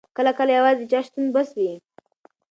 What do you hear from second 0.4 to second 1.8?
یوازې د چا شتون بس وي.